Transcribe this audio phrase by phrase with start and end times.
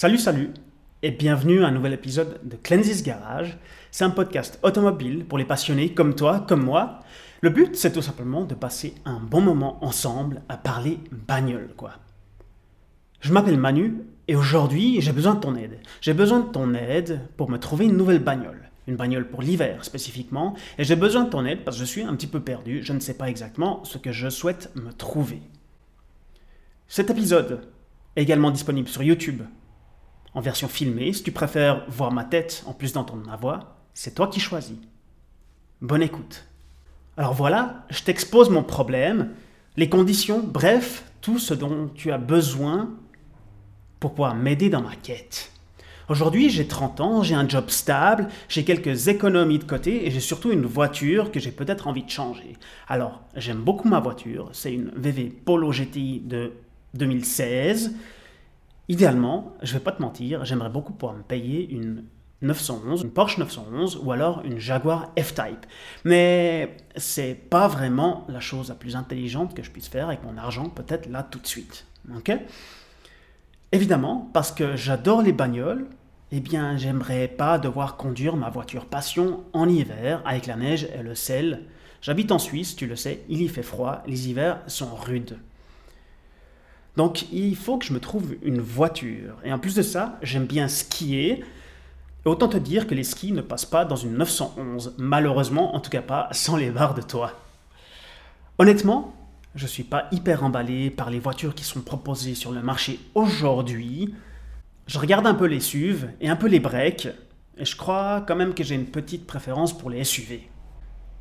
[0.00, 0.48] Salut, salut,
[1.02, 3.58] et bienvenue à un nouvel épisode de Cleansis Garage.
[3.90, 7.00] C'est un podcast automobile pour les passionnés comme toi, comme moi.
[7.42, 11.96] Le but, c'est tout simplement de passer un bon moment ensemble à parler bagnole, quoi.
[13.20, 15.80] Je m'appelle Manu et aujourd'hui, j'ai besoin de ton aide.
[16.00, 18.70] J'ai besoin de ton aide pour me trouver une nouvelle bagnole.
[18.86, 20.54] Une bagnole pour l'hiver spécifiquement.
[20.78, 22.82] Et j'ai besoin de ton aide parce que je suis un petit peu perdu.
[22.82, 25.42] Je ne sais pas exactement ce que je souhaite me trouver.
[26.88, 27.68] Cet épisode
[28.16, 29.42] est également disponible sur YouTube
[30.34, 31.12] en version filmée.
[31.12, 34.76] Si tu préfères voir ma tête en plus d'entendre ma voix, c'est toi qui choisis.
[35.80, 36.44] Bonne écoute.
[37.16, 39.30] Alors voilà, je t'expose mon problème,
[39.76, 42.90] les conditions, bref, tout ce dont tu as besoin
[43.98, 45.52] pour pouvoir m'aider dans ma quête.
[46.08, 50.20] Aujourd'hui, j'ai 30 ans, j'ai un job stable, j'ai quelques économies de côté et j'ai
[50.20, 52.56] surtout une voiture que j'ai peut-être envie de changer.
[52.88, 56.52] Alors, j'aime beaucoup ma voiture, c'est une VV Polo GTI de
[56.94, 57.94] 2016
[58.90, 62.06] Idéalement, je vais pas te mentir, j'aimerais beaucoup pouvoir me payer une
[62.42, 65.64] 911, une Porsche 911 ou alors une Jaguar F-Type.
[66.02, 70.36] Mais c'est pas vraiment la chose la plus intelligente que je puisse faire avec mon
[70.36, 71.86] argent, peut-être là tout de suite.
[72.16, 72.32] Ok?
[73.70, 75.86] Évidemment, parce que j'adore les bagnoles,
[76.32, 81.04] eh bien, j'aimerais pas devoir conduire ma voiture passion en hiver avec la neige et
[81.04, 81.62] le sel.
[82.02, 85.38] J'habite en Suisse, tu le sais, il y fait froid, les hivers sont rudes.
[87.00, 89.36] Donc il faut que je me trouve une voiture.
[89.42, 91.42] Et en plus de ça, j'aime bien skier.
[92.26, 94.96] Et autant te dire que les skis ne passent pas dans une 911.
[94.98, 97.32] Malheureusement, en tout cas pas sans les barres de toit.
[98.58, 99.14] Honnêtement,
[99.54, 103.00] je ne suis pas hyper emballé par les voitures qui sont proposées sur le marché
[103.14, 104.14] aujourd'hui.
[104.86, 107.08] Je regarde un peu les SUV et un peu les breaks.
[107.56, 110.50] Et je crois quand même que j'ai une petite préférence pour les SUV.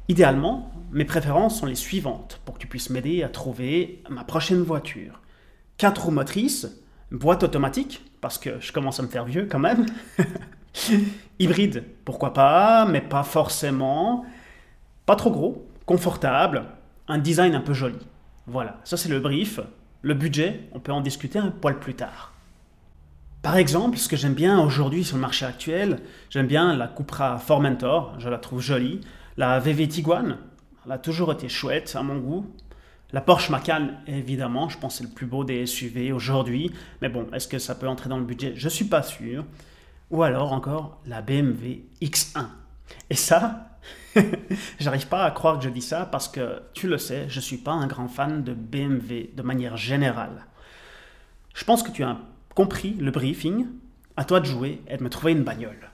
[0.10, 4.62] Idéalement, mes préférences sont les suivantes pour que tu puisses m'aider à trouver ma prochaine
[4.62, 5.22] voiture.
[5.80, 6.68] 4 roues motrices,
[7.10, 9.86] boîte automatique, parce que je commence à me faire vieux quand même.
[11.40, 14.26] Hybride, pourquoi pas, mais pas forcément.
[15.06, 16.66] Pas trop gros, confortable,
[17.08, 17.98] un design un peu joli.
[18.46, 19.62] Voilà, ça c'est le brief.
[20.02, 22.34] Le budget, on peut en discuter un poil plus tard.
[23.42, 27.38] Par exemple, ce que j'aime bien aujourd'hui sur le marché actuel, j'aime bien la Cupra
[27.38, 29.00] Formentor, je la trouve jolie.
[29.38, 30.40] La VV Tiguan,
[30.86, 32.46] elle a toujours été chouette à mon goût.
[33.12, 36.72] La Porsche Macan, évidemment, je pense que c'est le plus beau des SUV aujourd'hui.
[37.02, 38.54] Mais bon, est-ce que ça peut entrer dans le budget?
[38.56, 39.46] Je ne suis pas sûr.
[40.12, 42.46] Ou alors encore la BMW X1.
[43.10, 43.80] Et ça,
[44.80, 47.42] j'arrive pas à croire que je dis ça parce que tu le sais, je ne
[47.42, 50.46] suis pas un grand fan de BMW de manière générale.
[51.56, 52.18] Je pense que tu as
[52.54, 53.68] compris le briefing.
[54.18, 55.90] À toi de jouer et de me trouver une bagnole.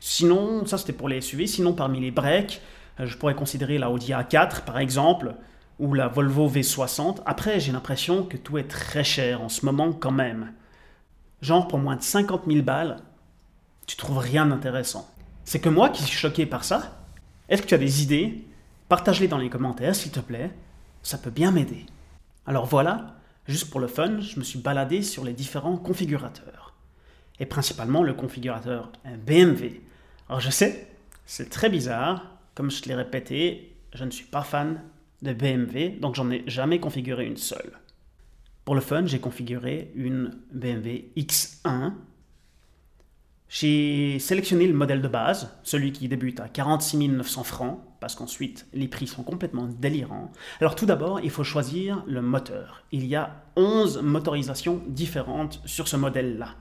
[0.00, 1.46] Sinon, ça c'était pour les SUV.
[1.46, 2.60] Sinon, parmi les breaks,
[2.98, 5.34] je pourrais considérer la Audi A4 par exemple
[5.78, 7.18] ou la Volvo V60.
[7.26, 10.52] Après, j'ai l'impression que tout est très cher en ce moment quand même.
[11.40, 12.96] Genre pour moins de 50 000 balles,
[13.86, 15.08] tu trouves rien d'intéressant.
[15.44, 17.04] C'est que moi qui suis choqué par ça.
[17.48, 18.44] Est-ce que tu as des idées?
[18.88, 20.50] Partage-les dans les commentaires s'il te plaît.
[21.02, 21.86] Ça peut bien m'aider.
[22.44, 26.74] Alors voilà, juste pour le fun, je me suis baladé sur les différents configurateurs.
[27.40, 28.90] Et principalement le configurateur
[29.26, 29.80] BMW.
[30.28, 30.88] Alors je sais,
[31.24, 32.38] c'est très bizarre.
[32.54, 34.82] Comme je te l'ai répété, je ne suis pas fan
[35.22, 37.72] de BMW, donc j'en ai jamais configuré une seule.
[38.64, 41.94] Pour le fun, j'ai configuré une BMW X1.
[43.48, 48.66] J'ai sélectionné le modèle de base, celui qui débute à 46 900 francs, parce qu'ensuite
[48.74, 50.30] les prix sont complètement délirants.
[50.60, 52.84] Alors tout d'abord, il faut choisir le moteur.
[52.92, 56.54] Il y a 11 motorisations différentes sur ce modèle-là.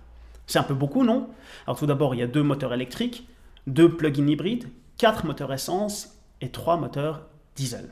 [0.45, 1.27] C'est un peu beaucoup, non?
[1.65, 3.27] Alors tout d'abord, il y a deux moteurs électriques,
[3.67, 7.89] deux plug-in hybrides, quatre moteurs essence et trois moteurs diesel.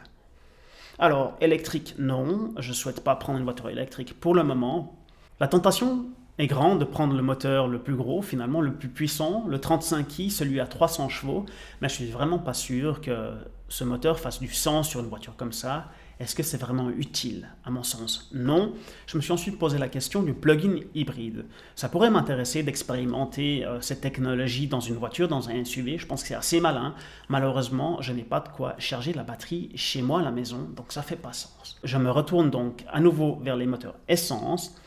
[0.97, 4.95] Alors, électrique, non, je ne souhaite pas prendre une voiture électrique pour le moment.
[5.41, 6.05] La tentation
[6.37, 10.29] est grande de prendre le moteur le plus gros, finalement le plus puissant, le 35i,
[10.29, 11.45] celui à 300 chevaux,
[11.81, 13.33] mais je suis vraiment pas sûr que
[13.67, 15.89] ce moteur fasse du sens sur une voiture comme ça.
[16.19, 18.73] Est-ce que c'est vraiment utile À mon sens, non.
[19.05, 21.45] Je me suis ensuite posé la question du plug-in hybride.
[21.75, 25.97] Ça pourrait m'intéresser d'expérimenter euh, cette technologie dans une voiture, dans un SUV.
[25.97, 26.95] Je pense que c'est assez malin.
[27.27, 30.93] Malheureusement, je n'ai pas de quoi charger la batterie chez moi à la maison, donc
[30.93, 31.77] ça fait pas sens.
[31.83, 34.79] Je me retourne donc à nouveau vers les moteurs essence.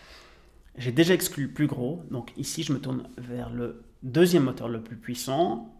[0.79, 4.81] J'ai déjà exclu plus gros, donc ici je me tourne vers le deuxième moteur le
[4.81, 5.75] plus puissant,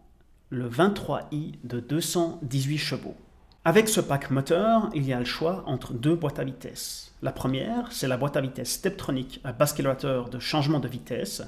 [0.49, 3.15] le 23i de 218 chevaux.
[3.69, 7.13] Avec ce pack moteur, il y a le choix entre deux boîtes à vitesse.
[7.21, 11.43] La première, c'est la boîte à vitesse Steptronic à basculateur de changement de vitesse.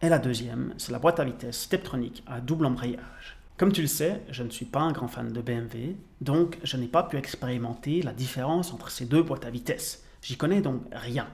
[0.00, 3.36] Et la deuxième, c'est la boîte à vitesse Steptronic à double embrayage.
[3.56, 6.76] Comme tu le sais, je ne suis pas un grand fan de BMW, donc je
[6.76, 10.04] n'ai pas pu expérimenter la différence entre ces deux boîtes à vitesse.
[10.22, 11.26] J'y connais donc rien.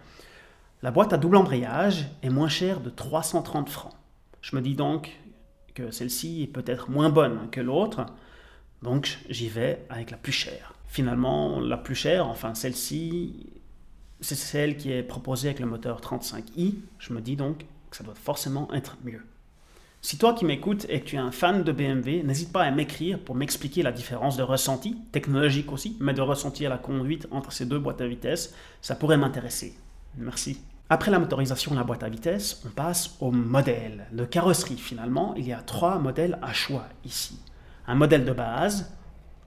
[0.80, 3.92] La boîte à double embrayage est moins chère de 330 francs.
[4.40, 5.14] Je me dis donc
[5.74, 8.06] que celle-ci est peut-être moins bonne que l'autre,
[8.82, 10.74] donc j'y vais avec la plus chère.
[10.86, 13.46] Finalement, la plus chère, enfin celle-ci,
[14.20, 16.74] c'est celle qui est proposée avec le moteur 35i.
[16.98, 19.22] Je me dis donc que ça doit forcément être mieux.
[20.00, 22.70] Si toi qui m'écoutes et que tu es un fan de BMW, n'hésite pas à
[22.70, 27.26] m'écrire pour m'expliquer la différence de ressenti, technologique aussi, mais de ressenti à la conduite
[27.32, 28.54] entre ces deux boîtes à vitesse.
[28.80, 29.76] Ça pourrait m'intéresser.
[30.16, 30.60] Merci.
[30.88, 34.78] Après la motorisation de la boîte à vitesse, on passe au modèle de carrosserie.
[34.78, 37.38] Finalement, il y a trois modèles à choix ici.
[37.88, 38.94] Un modèle de base,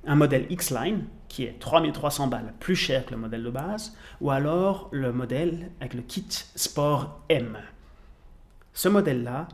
[0.06, 4.32] un modèle X-Line, qui est 3300 balles plus cher que le modèle de base, ou
[4.32, 7.58] alors le modèle avec le kit Sport M.
[8.74, 9.48] Ce modèle-là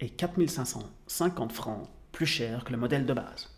[0.00, 3.50] est 4550 francs plus cher que le modèle de base.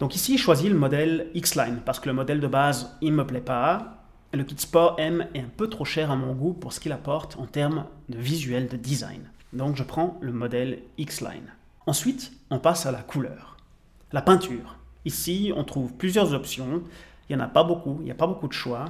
[0.00, 3.18] Donc ici, je choisis le modèle X-Line parce que le modèle de base, il ne
[3.18, 3.96] me plaît pas
[4.32, 6.92] le kit Sport M est un peu trop cher à mon goût pour ce qu'il
[6.92, 9.30] apporte en termes de visuel, de design.
[9.52, 11.52] Donc je prends le modèle X-Line.
[11.86, 13.55] Ensuite, on passe à la couleur.
[14.12, 14.76] La peinture.
[15.04, 16.84] Ici, on trouve plusieurs options.
[17.28, 18.84] Il n'y en a pas beaucoup, il n'y a pas beaucoup de choix.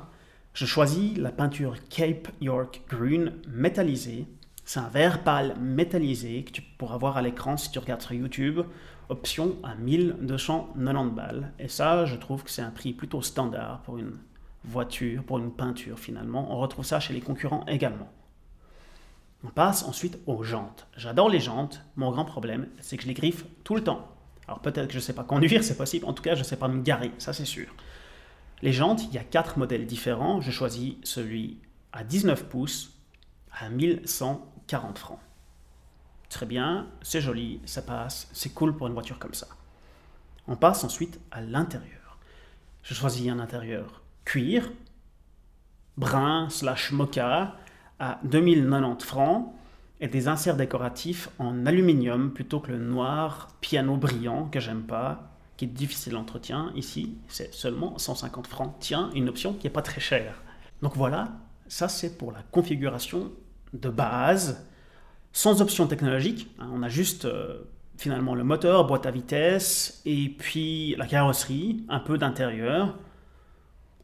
[0.52, 4.26] Je choisis la peinture Cape York Green métallisée.
[4.66, 8.12] C'est un vert pâle métallisé que tu pourras voir à l'écran si tu regardes sur
[8.12, 8.60] YouTube.
[9.08, 11.52] Option à 1290 balles.
[11.58, 14.18] Et ça, je trouve que c'est un prix plutôt standard pour une
[14.64, 16.52] voiture, pour une peinture finalement.
[16.52, 18.12] On retrouve ça chez les concurrents également.
[19.44, 20.86] On passe ensuite aux jantes.
[20.94, 21.82] J'adore les jantes.
[21.96, 24.15] Mon grand problème, c'est que je les griffe tout le temps.
[24.48, 26.06] Alors peut-être que je ne sais pas conduire, c'est possible.
[26.06, 27.68] En tout cas, je ne sais pas me garer, ça c'est sûr.
[28.62, 30.40] Les jantes, il y a quatre modèles différents.
[30.40, 31.58] Je choisis celui
[31.92, 32.94] à 19 pouces
[33.52, 35.18] à 1140 francs.
[36.28, 39.46] Très bien, c'est joli, ça passe, c'est cool pour une voiture comme ça.
[40.48, 42.18] On passe ensuite à l'intérieur.
[42.82, 44.70] Je choisis un intérieur cuir,
[45.96, 47.56] brun slash mocha
[47.98, 49.54] à 2090 francs
[50.00, 55.32] et des inserts décoratifs en aluminium plutôt que le noir piano brillant que j'aime pas,
[55.56, 56.72] qui est difficile d'entretien.
[56.74, 58.74] Ici, c'est seulement 150 francs.
[58.78, 60.42] Tiens, une option qui n'est pas très chère.
[60.82, 61.32] Donc voilà,
[61.68, 63.32] ça c'est pour la configuration
[63.72, 64.66] de base,
[65.32, 66.48] sans option technologique.
[66.58, 67.62] Hein, on a juste euh,
[67.96, 72.96] finalement le moteur, boîte à vitesse et puis la carrosserie, un peu d'intérieur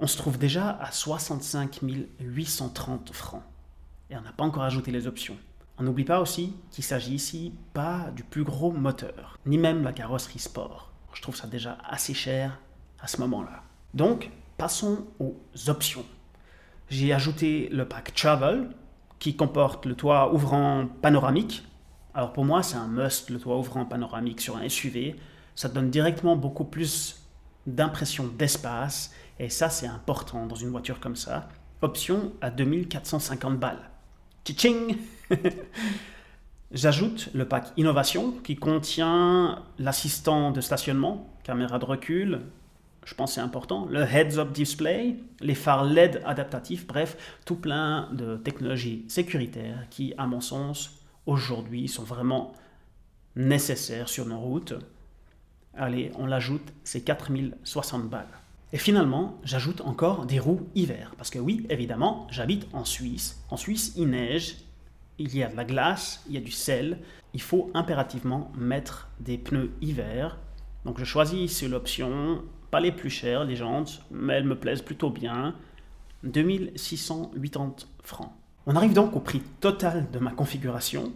[0.03, 1.79] on se trouve déjà à 65
[2.21, 3.45] 830 francs.
[4.11, 5.37] Et on n'a pas encore ajouté les options.
[5.79, 9.93] On n'oublie pas aussi qu'il s'agit ici pas du plus gros moteur, ni même la
[9.93, 10.93] carrosserie sport.
[11.15, 12.59] Je trouve ça déjà assez cher
[13.01, 13.63] à ce moment-là.
[13.95, 15.37] Donc, passons aux
[15.69, 16.05] options.
[16.89, 18.69] J'ai ajouté le pack Travel,
[19.19, 21.65] qui comporte le toit ouvrant panoramique.
[22.13, 25.15] Alors pour moi, c'est un must, le toit ouvrant panoramique sur un SUV.
[25.55, 27.23] Ça donne directement beaucoup plus
[27.67, 31.49] d'impression d'espace et ça, c'est important dans une voiture comme ça.
[31.83, 33.92] Option à 2450 balles.
[34.45, 34.97] Tching
[36.73, 42.41] J'ajoute le pack Innovation qui contient l'assistant de stationnement, caméra de recul,
[43.05, 48.37] je pense c'est important, le heads-up display, les phares LED adaptatifs, bref, tout plein de
[48.37, 52.53] technologies sécuritaires qui, à mon sens, aujourd'hui sont vraiment
[53.37, 54.75] nécessaires sur nos routes.
[55.75, 58.27] Allez, on l'ajoute, c'est 4060 balles.
[58.73, 61.15] Et finalement, j'ajoute encore des roues hiver.
[61.19, 63.43] Parce que oui, évidemment, j'habite en Suisse.
[63.51, 64.57] En Suisse, il neige,
[65.19, 66.99] il y a de la glace, il y a du sel.
[67.35, 70.39] Il faut impérativement mettre des pneus hiver.
[70.85, 74.83] Donc je choisis ici l'option, pas les plus chères, les jantes, mais elles me plaisent
[74.83, 75.55] plutôt bien.
[76.25, 78.33] 2680 francs.
[78.67, 81.13] On arrive donc au prix total de ma configuration,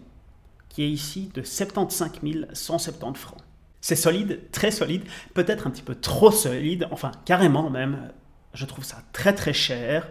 [0.69, 2.11] qui est ici de 75
[2.53, 3.46] 170 francs.
[3.87, 8.11] C'est solide, très solide, peut-être un petit peu trop solide, enfin carrément même.
[8.53, 10.09] Je trouve ça très très cher.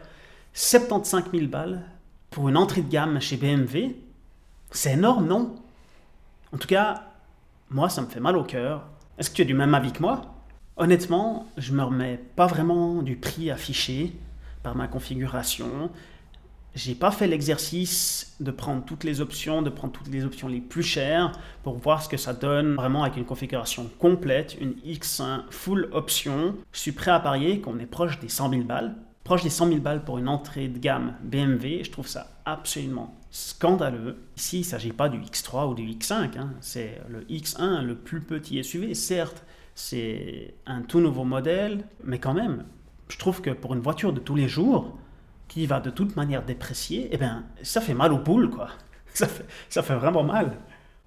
[0.54, 1.82] 75 000 balles
[2.30, 3.98] pour une entrée de gamme chez BMW,
[4.72, 5.56] c'est énorme, non?
[6.54, 7.04] En tout cas,
[7.70, 8.88] moi ça me fait mal au cœur.
[9.18, 10.22] Est-ce que tu es du même avis que moi?
[10.78, 14.16] Honnêtement, je me remets pas vraiment du prix affiché
[14.64, 15.92] par ma configuration
[16.76, 20.60] j'ai pas fait l'exercice de prendre toutes les options, de prendre toutes les options les
[20.60, 21.32] plus chères
[21.64, 26.56] pour voir ce que ça donne vraiment avec une configuration complète, une X1 full option.
[26.74, 28.96] Je suis prêt à parier qu'on est proche des 100 000 balles.
[29.24, 33.18] Proche des 100 000 balles pour une entrée de gamme BMW, je trouve ça absolument
[33.32, 34.18] scandaleux.
[34.38, 36.52] Ici, il ne s'agit pas du X3 ou du X5, hein.
[36.60, 38.94] c'est le X1, le plus petit SUV.
[38.94, 39.44] Certes,
[39.76, 42.66] c'est un tout nouveau modèle, mais quand même,
[43.08, 44.98] je trouve que pour une voiture de tous les jours,
[45.48, 48.70] qui va de toute manière déprécier, eh bien, ça fait mal aux boules, quoi.
[49.16, 50.58] Ça fait, ça fait vraiment mal.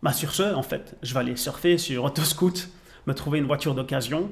[0.02, 2.70] Bah, sur ce, en fait, je vais aller surfer sur Autoscoot,
[3.06, 4.30] me trouver une voiture d'occasion,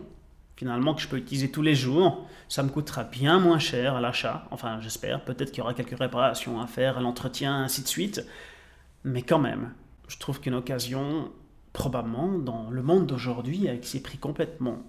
[0.56, 2.26] finalement que je peux utiliser tous les jours.
[2.48, 4.46] Ça me coûtera bien moins cher à l'achat.
[4.50, 5.22] Enfin, j'espère.
[5.24, 8.24] Peut-être qu'il y aura quelques réparations à faire, l'entretien, ainsi de suite.
[9.04, 9.74] Mais quand même,
[10.08, 11.30] je trouve qu'une occasion,
[11.74, 14.82] probablement, dans le monde d'aujourd'hui, avec ces prix complètement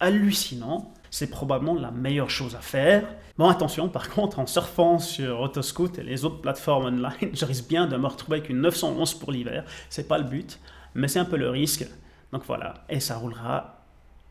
[0.00, 3.04] hallucinants, c'est probablement la meilleure chose à faire.
[3.36, 7.68] Bon, attention, par contre, en surfant sur Autoscoot et les autres plateformes online, je risque
[7.68, 9.64] bien de me retrouver avec une 911 pour l'hiver.
[9.88, 10.60] C'est pas le but,
[10.94, 11.86] mais c'est un peu le risque.
[12.32, 13.84] Donc voilà, et ça roulera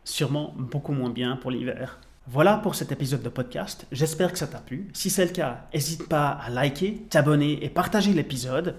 [0.04, 1.98] sûrement beaucoup moins bien pour l'hiver.
[2.26, 3.86] Voilà pour cet épisode de podcast.
[3.90, 4.88] J'espère que ça t'a plu.
[4.92, 8.76] Si c'est le cas, n'hésite pas à liker, t'abonner et partager l'épisode.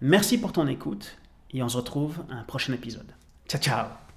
[0.00, 1.18] Merci pour ton écoute
[1.52, 3.12] et on se retrouve à un prochain épisode.
[3.48, 4.07] Ciao ciao